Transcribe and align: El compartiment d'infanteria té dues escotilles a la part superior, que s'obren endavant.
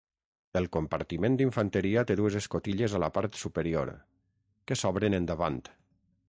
El 0.59 0.67
compartiment 0.75 1.35
d'infanteria 1.41 2.03
té 2.11 2.15
dues 2.21 2.37
escotilles 2.39 2.97
a 2.97 3.03
la 3.05 3.11
part 3.19 3.39
superior, 3.43 3.93
que 4.71 4.79
s'obren 4.83 5.19
endavant. 5.21 5.63